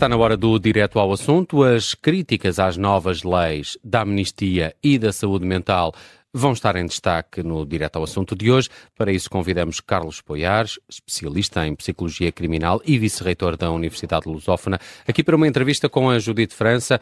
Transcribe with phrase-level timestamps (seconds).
[0.00, 1.62] Está na hora do direto ao assunto.
[1.62, 5.92] As críticas às novas leis da amnistia e da saúde mental
[6.32, 8.70] vão estar em destaque no Direto ao Assunto de hoje.
[8.96, 15.22] Para isso, convidamos Carlos Poiares, especialista em Psicologia Criminal e vice-reitor da Universidade Lusófona, aqui
[15.22, 16.98] para uma entrevista com a Judite França,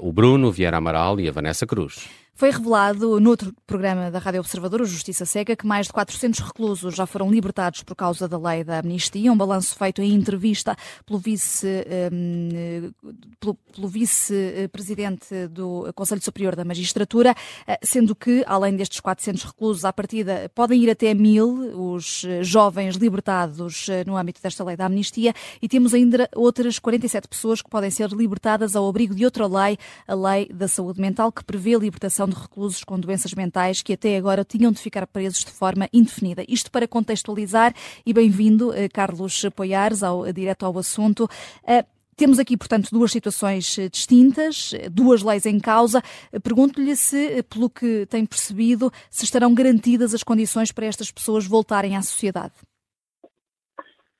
[0.00, 2.10] o Bruno Vieira Amaral e a Vanessa Cruz.
[2.36, 6.40] Foi revelado no outro programa da Rádio Observador, o Justiça Cega, que mais de 400
[6.40, 9.32] reclusos já foram libertados por causa da lei da amnistia.
[9.32, 12.92] Um balanço feito em entrevista pelo vice, um,
[13.38, 17.36] pelo, pelo vice-presidente do Conselho Superior da Magistratura,
[17.68, 21.54] eh, sendo que, além destes 400 reclusos, à partida podem ir até mil
[21.92, 27.28] os jovens libertados eh, no âmbito desta lei da amnistia e temos ainda outras 47
[27.28, 29.78] pessoas que podem ser libertadas ao abrigo de outra lei,
[30.08, 33.92] a Lei da Saúde Mental, que prevê a libertação de reclusos com doenças mentais que
[33.92, 36.44] até agora tinham de ficar presos de forma indefinida.
[36.48, 37.72] Isto para contextualizar
[38.04, 41.28] e bem-vindo, eh, Carlos Poiares, ao, direto ao assunto.
[41.66, 41.84] Eh,
[42.16, 46.00] temos aqui, portanto, duas situações eh, distintas, duas leis em causa.
[46.42, 51.96] Pergunto-lhe se, pelo que tem percebido, se estarão garantidas as condições para estas pessoas voltarem
[51.96, 52.52] à sociedade.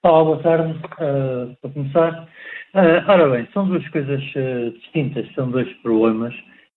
[0.02, 0.78] Olá, boa tarde.
[1.00, 2.28] Uh, para começar,
[2.74, 6.34] uh, ora bem, são duas coisas uh, distintas, são dois problemas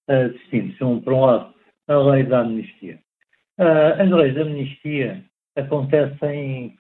[0.08, 0.80] distintos.
[0.82, 1.54] Um, por um lado,
[1.88, 3.00] a lei da amnistia.
[3.60, 5.24] Uh, as leis da amnistia
[5.56, 6.76] acontecem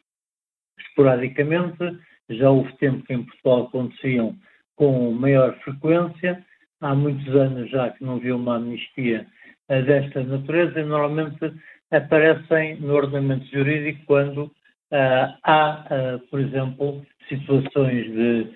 [0.79, 1.97] esporadicamente,
[2.29, 4.35] já houve tempo que em Portugal aconteciam
[4.75, 6.45] com maior frequência,
[6.81, 9.25] há muitos anos já que não viu uma amnistia
[9.69, 11.51] uh, desta natureza e normalmente
[11.89, 18.47] aparecem no ordenamento jurídico quando uh, há, por exemplo, situações de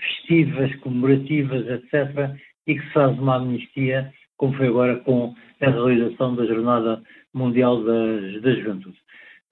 [0.00, 2.36] festivas, comemorativas, etc.,
[2.66, 7.82] e que se faz uma amnistia, como foi agora com a realização da Jornada Mundial
[7.84, 8.98] da, da Juventude.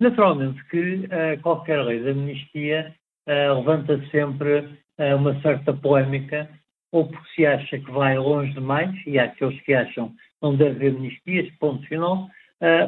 [0.00, 2.94] Naturalmente que uh, qualquer lei de amnistia
[3.28, 4.58] uh, levanta sempre
[4.98, 6.48] uh, uma certa polémica,
[6.92, 10.56] ou porque se acha que vai longe demais, e há aqueles que acham que não
[10.56, 12.28] deve haver amnistias, ponto final,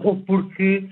[0.04, 0.88] ou porque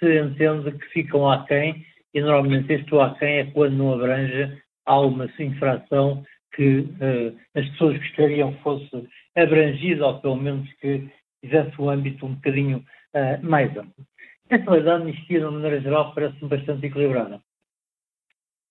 [0.00, 6.24] se entende que ficam aquém, e normalmente este aquém é quando não abrange alguma infração
[6.54, 11.08] que uh, as pessoas gostariam que fosse abrangido, ou pelo menos que
[11.42, 14.04] tivesse um âmbito um bocadinho uh, mais amplo.
[14.48, 17.40] Essa lei da amnistia, de uma maneira geral, parece-me bastante equilibrada.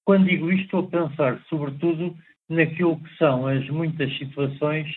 [0.06, 2.16] Quando digo isto, estou a pensar, sobretudo,
[2.50, 4.88] naquilo que são as muitas situações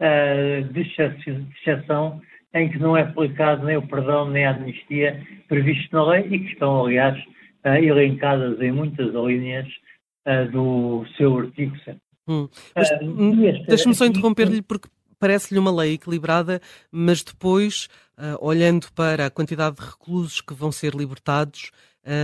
[0.00, 2.20] uh, de exceção
[2.54, 6.38] em que não é aplicado nem o perdão nem a amnistia previsto na lei e
[6.40, 7.16] que estão, aliás,
[7.64, 9.66] uh, elencadas em muitas linhas
[10.26, 11.98] uh, do seu artigo 7.
[12.28, 12.48] Hum.
[12.76, 16.60] Uh, Deixe-me só interromper-lhe porque parece-lhe uma lei equilibrada,
[16.92, 21.72] mas depois, uh, olhando para a quantidade de reclusos que vão ser libertados,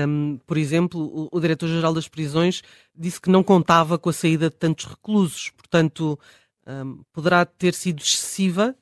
[0.09, 2.63] um, por exemplo, o, o Diretor-Geral das Prisões
[2.95, 6.19] disse que não contava com a saída de tantos reclusos, portanto,
[6.67, 8.75] um, poderá ter sido excessiva?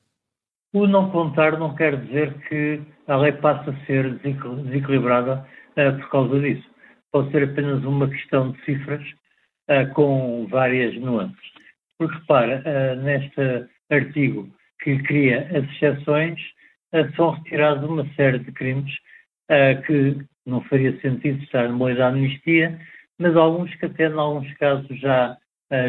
[0.73, 6.09] O não contar não quer dizer que a lei passe a ser desequilibrada uh, por
[6.09, 6.67] causa disso.
[7.11, 9.03] Pode ser apenas uma questão de cifras
[9.93, 11.53] com várias nuances.
[11.97, 14.49] Porque repara, uh, neste artigo
[14.81, 16.39] que cria as exceções,
[16.93, 18.93] uh, são retirados uma série de crimes
[19.85, 22.79] que não faria sentido estar no meio da amnistia,
[23.19, 25.37] mas alguns que até em alguns casos já,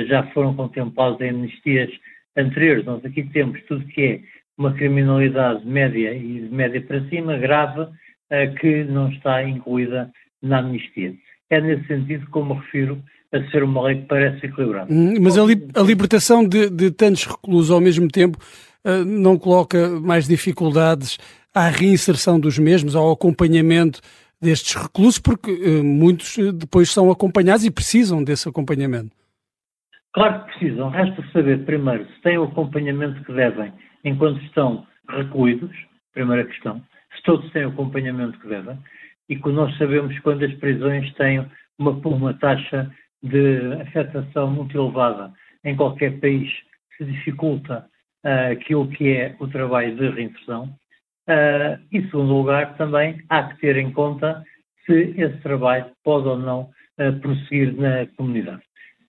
[0.06, 1.88] já foram contemplados em amnistias
[2.36, 2.84] anteriores.
[2.84, 4.20] Nós aqui temos tudo que é
[4.58, 7.88] uma criminalidade média e de média para cima, grave,
[8.60, 10.10] que não está incluída
[10.42, 11.14] na amnistia.
[11.48, 13.02] É nesse sentido como refiro
[13.34, 14.92] a ser uma lei que parece equilibrada.
[14.92, 18.38] Hum, mas a, li a libertação de, de, tantos reclusos ao mesmo tempo
[18.84, 21.18] uh, não coloca mais dificuldades
[21.52, 24.00] à reinserção dos mesmos, ao acompanhamento
[24.40, 29.10] destes reclusos, porque uh, muitos depois são acompanhados e precisam desse acompanhamento.
[30.12, 30.90] Claro que precisam.
[30.90, 33.72] Resta saber, primeiro, se têm o acompanhamento que devem
[34.04, 35.74] enquanto estão recluídos,
[36.12, 36.80] primeira questão,
[37.16, 38.78] se todos têm o acompanhamento que devem,
[39.28, 41.44] e que nós sabemos quando as prisões têm
[41.78, 42.90] uma, uma taxa
[43.24, 45.32] de afetação muito elevada
[45.64, 46.50] em qualquer país
[46.96, 47.86] que dificulta
[48.24, 50.64] uh, aquilo que é o trabalho de reinserção.
[51.26, 54.44] Uh, e, segundo lugar, também há que ter em conta
[54.84, 58.62] se esse trabalho pode ou não uh, prosseguir na comunidade.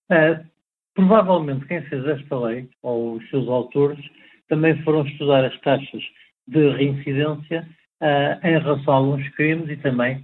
[0.09, 0.45] Uh,
[0.94, 4.00] provavelmente quem fez esta lei, ou os seus autores,
[4.47, 6.03] também foram estudar as taxas
[6.47, 7.68] de reincidência
[8.44, 10.23] em relação a alguns crimes e também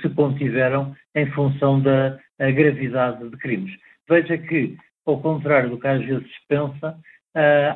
[0.00, 3.72] se contiveram em função da gravidade de crimes.
[4.08, 6.98] Veja que, ao contrário do que às vezes se pensa,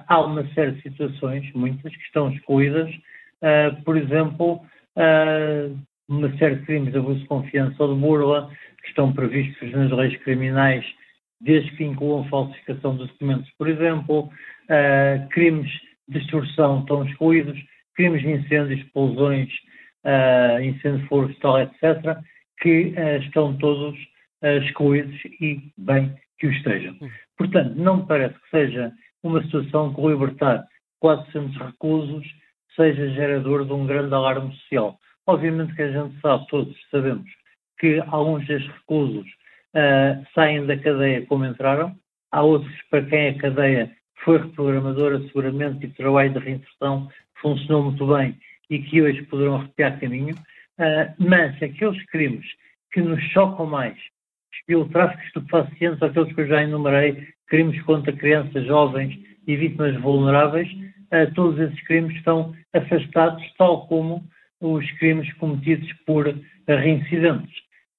[0.07, 2.91] há uma série de situações, muitas, que estão excluídas,
[3.85, 4.61] por exemplo,
[6.09, 8.51] uma série de crimes de abuso de confiança ou de burla,
[8.83, 10.85] que estão previstos nas leis criminais
[11.41, 14.31] desde que incluam falsificação de documentos, por exemplo,
[15.31, 15.71] crimes
[16.09, 17.59] de extorsão estão excluídos,
[17.95, 19.49] crimes de incêndio, explosões,
[20.05, 22.19] uh, incêndio florestal, etc.,
[22.61, 23.97] que uh, estão todos
[24.43, 26.97] excluídos e bem que o estejam.
[27.01, 27.11] Hum.
[27.37, 28.93] Portanto, não me parece que seja
[29.23, 30.67] uma situação que libertar
[31.01, 32.27] 400 reclusos
[32.75, 34.99] seja gerador de um grande alarme social.
[35.27, 37.31] Obviamente que a gente sabe, todos sabemos,
[37.79, 39.27] que alguns destes reclusos
[39.75, 41.95] uh, saem da cadeia como entraram,
[42.33, 43.91] há outros para quem a cadeia
[44.25, 47.09] foi reprogramadora seguramente e o trabalho de reinserção
[47.41, 48.37] funcionou muito bem
[48.71, 52.47] e que hoje poderão arrepiar caminho, uh, mas aqueles crimes
[52.93, 53.99] que nos chocam mais,
[54.71, 60.01] o tráfico de estupefacientes, aqueles que eu já enumerei, crimes contra crianças, jovens e vítimas
[60.01, 64.25] vulneráveis, uh, todos esses crimes estão afastados, tal como
[64.61, 66.33] os crimes cometidos por
[66.69, 67.55] reincidentes.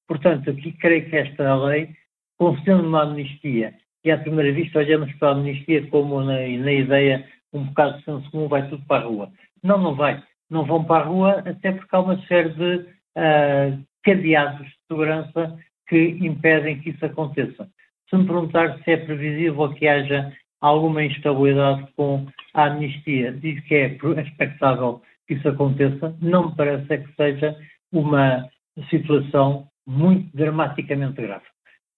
[0.08, 1.90] Portanto, aqui creio que esta lei,
[2.38, 7.28] concedendo uma amnistia, e à primeira vista olhamos para a amnistia como na, na ideia
[7.54, 9.32] um bocado de senso comum, vai tudo para a rua.
[9.64, 10.22] Não, não vai.
[10.52, 12.76] Não vão para a rua, até porque há uma série de
[13.18, 15.58] uh, cadeados de segurança
[15.88, 17.70] que impedem que isso aconteça.
[18.10, 23.76] Se me perguntar se é previsível que haja alguma instabilidade com a amnistia, diz que
[23.76, 27.58] é expectável que isso aconteça, não me parece é que seja
[27.90, 28.50] uma
[28.90, 31.46] situação muito dramaticamente grave.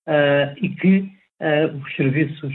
[0.08, 1.10] Uh, e que
[1.42, 2.54] uh, os serviços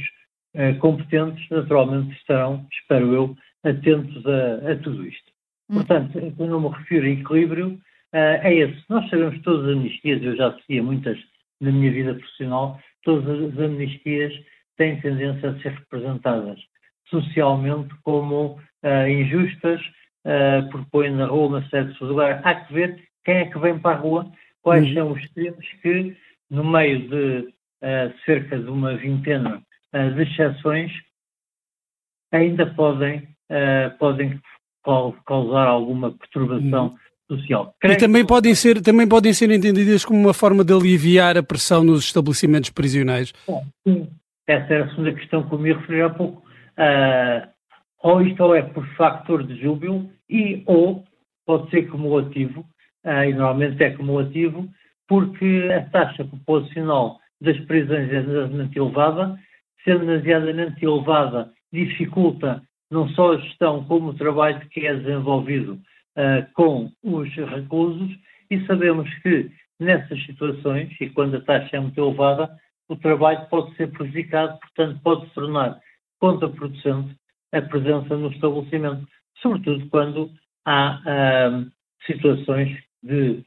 [0.80, 5.27] competentes, naturalmente, estarão, espero eu, atentos a, a tudo isto.
[5.68, 7.80] Portanto, quando eu me refiro a equilíbrio,
[8.12, 8.82] é esse.
[8.88, 11.18] Nós sabemos todas as amnistias, eu já assisti a muitas
[11.60, 14.32] na minha vida profissional, todas as amnistias
[14.76, 16.58] têm tendência a ser representadas
[17.10, 18.58] socialmente como
[19.10, 19.80] injustas,
[20.70, 22.40] porque põem na rua uma série de pessoas.
[22.44, 24.32] há que ver quem é que vem para a rua
[24.62, 24.94] quais uhum.
[24.94, 26.16] são os crimes que,
[26.50, 29.62] no meio de uh, cerca de uma vintena
[29.94, 30.92] uh, de exceções,
[32.32, 34.40] ainda podem, uh, podem
[35.26, 37.36] causar alguma perturbação uhum.
[37.36, 37.74] social.
[37.80, 41.42] Creio e também podem, ser, também podem ser entendidas como uma forma de aliviar a
[41.42, 43.32] pressão nos estabelecimentos prisionais.
[43.46, 43.64] Bom.
[44.46, 46.42] Essa era a segunda questão que eu me referi há pouco.
[46.78, 47.46] Uh,
[48.02, 51.04] ou isto ou é por factor de júbilo e ou
[51.44, 52.60] pode ser cumulativo
[53.04, 54.68] uh, e normalmente é cumulativo,
[55.06, 59.38] porque a taxa populacional das prisões é demasiadamente elevada,
[59.84, 65.74] sendo demasiadamente elevada, dificulta não só a gestão como o trabalho que é desenvolvido
[66.16, 68.16] uh, com os reclusos,
[68.50, 72.50] e sabemos que nessas situações, e quando a taxa é muito elevada,
[72.88, 75.78] o trabalho pode ser prejudicado, portanto pode se tornar
[76.18, 77.14] contraproducente
[77.52, 79.06] a presença no estabelecimento,
[79.40, 80.30] sobretudo quando
[80.66, 81.70] há uh,
[82.06, 83.44] situações de,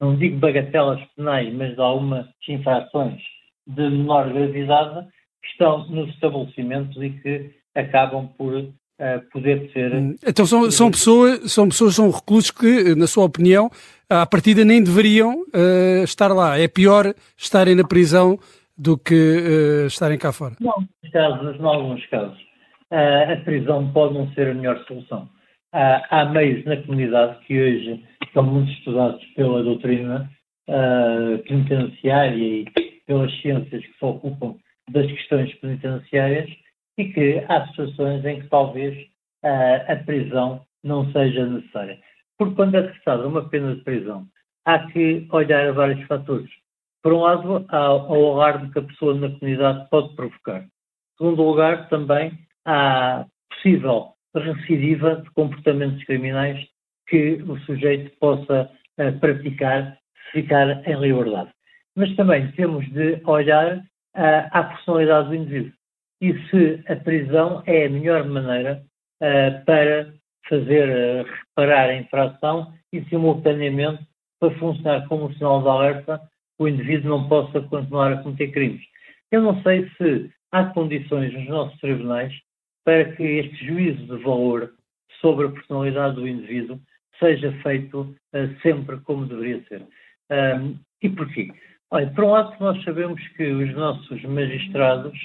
[0.00, 3.22] não digo bagatelas penais, mas de algumas infrações
[3.66, 5.08] de menor gravidade
[5.42, 9.94] que estão nos estabelecimentos e que acabam por uh, poder ser.
[9.94, 13.70] Hum, então são, são, pessoas, são pessoas, são reclusos que, na sua opinião,
[14.08, 16.58] à partida nem deveriam uh, estar lá.
[16.58, 18.38] É pior estarem na prisão
[18.76, 20.54] do que uh, estarem cá fora.
[20.60, 22.38] Não, casos, em alguns casos,
[22.90, 25.28] a prisão pode não ser a melhor solução.
[25.72, 30.30] há meios na comunidade que hoje são muito estudados pela doutrina
[31.48, 32.66] penitenciária e
[33.06, 34.56] pelas ciências que se ocupam
[34.90, 36.50] das questões penitenciárias
[37.02, 38.96] e que há situações em que talvez
[39.44, 41.98] uh, a prisão não seja necessária.
[42.38, 44.26] Porque quando é decretada uma pena de prisão,
[44.64, 46.50] há que olhar a vários fatores.
[47.02, 50.64] Por um lado, há o alarme que a pessoa na comunidade pode provocar.
[51.18, 56.64] Segundo lugar, também há possível recidiva de comportamentos criminais
[57.08, 61.50] que o sujeito possa uh, praticar se ficar em liberdade.
[61.96, 65.81] Mas também temos de olhar uh, à personalidade do indivíduo
[66.22, 68.80] e se a prisão é a melhor maneira
[69.20, 70.14] uh, para
[70.48, 74.06] fazer reparar a infração e, simultaneamente,
[74.38, 76.20] para funcionar como sinal de alerta,
[76.60, 78.82] o indivíduo não possa continuar a cometer crimes.
[79.32, 82.32] Eu não sei se há condições nos nossos tribunais
[82.84, 84.72] para que este juízo de valor
[85.20, 86.80] sobre a personalidade do indivíduo
[87.18, 89.82] seja feito uh, sempre como deveria ser.
[90.30, 91.52] Um, e porquê?
[91.90, 95.18] Olha, por um lado, nós sabemos que os nossos magistrados,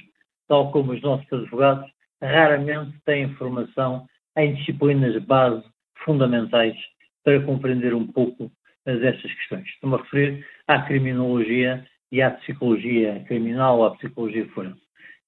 [0.47, 1.89] tal como os nossos advogados,
[2.21, 4.05] raramente têm formação
[4.37, 5.63] em disciplinas base
[6.03, 6.75] fundamentais
[7.23, 8.51] para compreender um pouco
[8.85, 9.67] destas questões.
[9.67, 14.81] Estou-me a referir à criminologia e à psicologia criminal, à psicologia forense.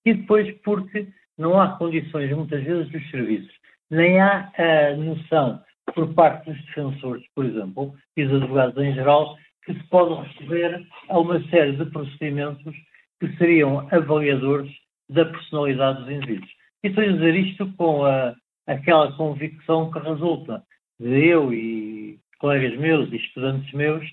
[0.06, 1.08] E depois porque
[1.38, 3.54] não há condições, muitas vezes, dos serviços,
[3.90, 5.62] nem há a noção
[5.94, 9.36] por parte dos defensores, por exemplo, e dos advogados em geral,
[9.66, 12.76] que se pode recorrer a uma série de procedimentos
[13.20, 14.72] que seriam avaliadores
[15.10, 16.52] da personalidade dos indivíduos.
[16.84, 18.36] E estou a dizer isto com a,
[18.68, 20.64] aquela convicção que resulta
[21.00, 24.06] de eu e colegas meus e estudantes meus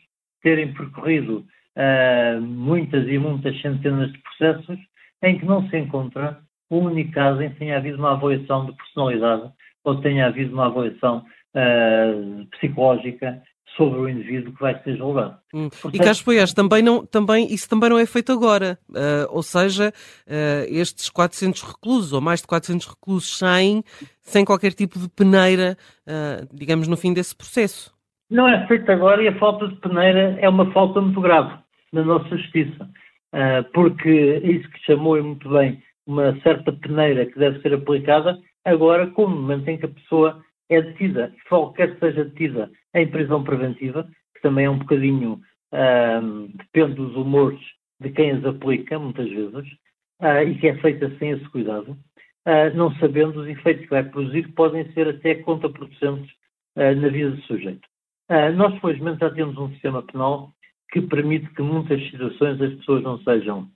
[0.43, 1.45] terem percorrido
[1.77, 4.79] uh, muitas e muitas centenas de processos
[5.23, 6.39] em que não se encontra
[6.71, 9.51] um único caso em que tenha havido uma avaliação de personalidade
[9.85, 11.25] ou tenha havido uma avaliação
[11.55, 13.43] uh, psicológica
[13.77, 15.37] sobre o indivíduo que vai ser julgado.
[15.53, 15.69] Hum.
[15.69, 18.79] Portanto, e Carlos Poiás, também não, também, isso também não é feito agora.
[18.89, 19.93] Uh, ou seja,
[20.27, 23.83] uh, estes 400 reclusos, ou mais de 400 reclusos, saem
[24.23, 27.95] sem qualquer tipo de peneira, uh, digamos, no fim desse processo.
[28.31, 31.55] Não é feito agora e a falta de peneira é uma falta muito grave
[31.93, 32.89] na nossa justiça.
[33.73, 39.35] porque isso que chamou muito bem uma certa peneira que deve ser aplicada, agora, como
[39.35, 44.09] no momento em que a pessoa é detida, qualquer que seja detida em prisão preventiva,
[44.35, 45.41] que também é um bocadinho,
[45.73, 47.61] uh, depende dos humores
[48.01, 49.73] de quem as aplica, muitas vezes,
[50.23, 54.05] uh, e que é feita sem esse cuidado, uh, não sabendo os efeitos que vai
[54.05, 56.35] produzir, que podem ser até contraproducentes
[56.79, 57.89] na vida do sujeito.
[58.55, 60.53] nós, felizmente, já temos um sistema penal
[60.93, 63.67] que permite que, em muitas situações, as pessoas não sejam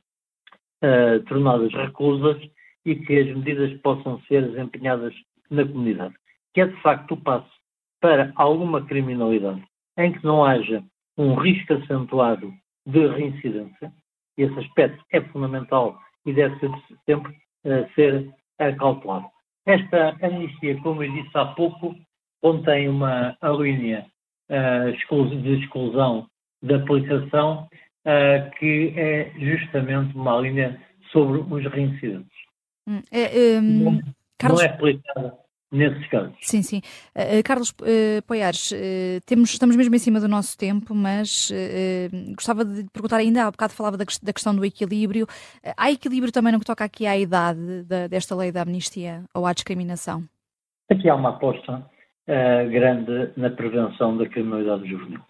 [1.26, 2.36] tornadas reclusas
[2.84, 5.14] e que as medidas possam ser desempenhadas
[5.50, 6.14] na comunidade,
[6.54, 7.50] que é de facto o passo
[8.00, 9.62] para alguma criminalidade
[9.98, 10.82] em que não haja
[11.16, 12.52] um risco acentuado
[12.86, 13.92] de reincidência,
[14.38, 16.70] e esse aspecto é fundamental e deve ser
[17.04, 17.32] sempre
[17.64, 18.34] uh, ser
[18.78, 19.26] cautelado.
[19.66, 21.94] Esta amnistia, como eu disse há pouco,
[22.40, 24.06] contém uma linha
[24.48, 26.26] uh, de exclusão
[26.62, 27.68] da aplicação
[28.06, 30.80] uh, que é justamente uma linha
[31.12, 32.32] sobre os reincidentes.
[32.86, 34.00] Hum, é, um, não,
[34.38, 34.62] Carlos...
[34.62, 35.39] não é aplicada
[35.70, 36.34] nesses casos.
[36.40, 36.82] Sim, sim.
[37.14, 41.50] Uh, Carlos uh, Poiares, uh, temos, estamos mesmo em cima do nosso tempo, mas
[42.34, 45.26] gostava de perguntar ainda, há bocado falava da, da questão do equilíbrio.
[45.76, 49.46] há equilíbrio também no que toca aqui à idade da, desta lei da amnistia ou
[49.46, 50.24] à discriminação?
[50.90, 51.84] Aqui há uma aposta
[52.70, 55.20] grande na prevenção da criminalidade juvenil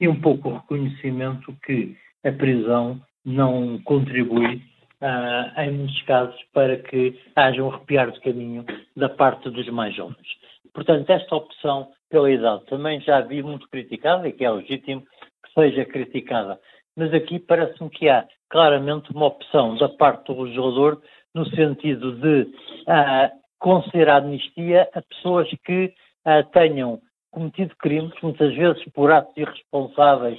[0.00, 1.94] e um pouco o reconhecimento que
[2.24, 4.62] a prisão não contribui
[5.00, 8.64] uh, em muitos casos, para que haja um arrepiar de caminho
[8.96, 10.28] da parte dos mais jovens.
[10.72, 15.52] Portanto, esta opção pela idade também já vi muito criticada e que é legítimo que
[15.54, 16.58] seja criticada.
[16.96, 21.00] Mas aqui parece-me que há claramente uma opção da parte do legislador
[21.34, 25.94] no sentido de uh, conceder a amnistia a pessoas que
[26.26, 30.38] uh, tenham cometido crimes, muitas vezes por atos irresponsáveis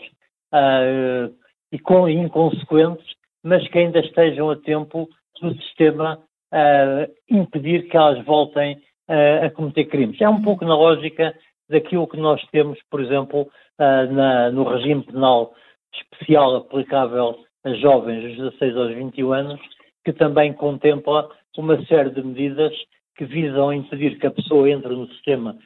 [0.54, 1.34] uh,
[1.72, 3.06] e, com, inconsequentes,
[3.44, 5.08] mas que ainda estejam a tempo
[5.42, 6.20] do sistema
[6.54, 8.76] uh, impedir que elas voltem
[9.10, 10.20] uh, a cometer crimes.
[10.22, 11.34] É um pouco na lógica
[11.70, 15.54] daquilo que nós temos, por exemplo, uh, na, no regime penal
[15.94, 19.62] especial aplicável a jovens dos 16 aos 21 anos,
[20.06, 22.74] que também contempla uma série de medidas
[23.16, 25.58] que visam impedir que a pessoa entre no sistema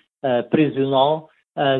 [0.49, 1.29] prisional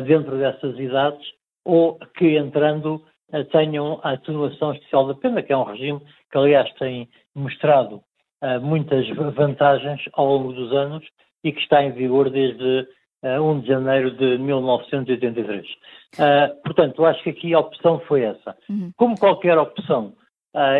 [0.06, 1.26] dentro dessas idades
[1.64, 3.02] ou que entrando
[3.50, 7.96] tenham a atenuação especial da pena, que é um regime que, aliás, tem mostrado
[8.42, 11.04] uh, muitas vantagens ao longo dos anos
[11.42, 12.86] e que está em vigor desde
[13.22, 15.66] uh, 1 de janeiro de 1983.
[15.66, 18.56] Uh, portanto, eu acho que aqui a opção foi essa.
[18.68, 18.90] Uhum.
[18.96, 20.14] Como qualquer opção,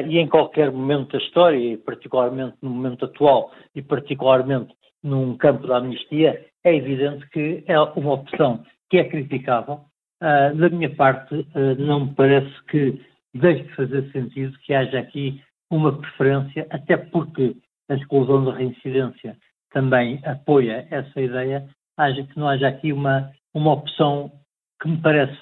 [0.08, 5.66] e em qualquer momento da história, e particularmente no momento atual, e particularmente num campo
[5.66, 9.80] da amnistia, é evidente que é uma opção que é criticável,
[10.22, 13.00] Uh, da minha parte, uh, não me parece que
[13.34, 17.56] deixe de fazer sentido que haja aqui uma preferência, até porque
[17.90, 19.36] a exclusão da reincidência
[19.70, 21.68] também apoia essa ideia,
[21.98, 24.32] haja que não haja aqui uma, uma opção
[24.80, 25.38] que me parece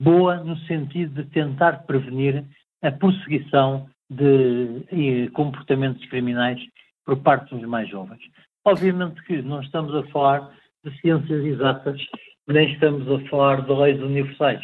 [0.00, 2.44] boa no sentido de tentar prevenir
[2.82, 6.60] a prosseguição de comportamentos criminais
[7.04, 8.20] por parte dos mais jovens.
[8.64, 10.52] Obviamente que não estamos a falar
[10.84, 12.00] de ciências exatas
[12.48, 14.62] nem estamos a falar de leis universais.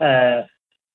[0.00, 0.46] Uh,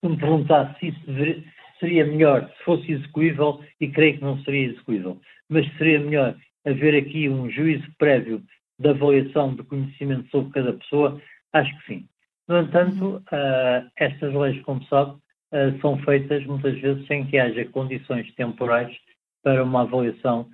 [0.02, 1.44] se me perguntasse se isso
[1.80, 5.20] seria melhor se fosse execuível, e creio que não seria execuível,
[5.50, 8.44] mas seria melhor haver aqui um juízo prévio
[8.80, 11.22] da avaliação de conhecimento sobre cada pessoa,
[11.54, 12.06] acho que sim.
[12.48, 17.66] No entanto, uh, estas leis, como sabe, uh, são feitas muitas vezes sem que haja
[17.66, 18.96] condições temporais
[19.44, 20.50] para uma avaliação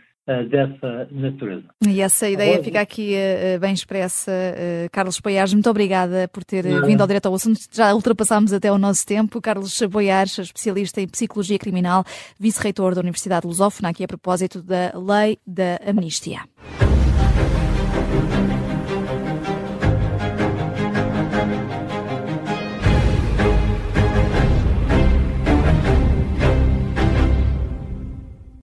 [0.50, 1.64] dessa natureza.
[1.88, 4.32] E essa ideia Agora, fica aqui uh, bem expressa.
[4.32, 6.86] Uh, Carlos Poiares, muito obrigada por ter não.
[6.86, 7.60] vindo ao direto ao assunto.
[7.72, 9.40] Já ultrapassámos até o nosso tempo.
[9.40, 12.04] Carlos Poiares, especialista em Psicologia Criminal,
[12.40, 16.42] vice-reitor da Universidade Lusófona, aqui a propósito da Lei da Amnistia.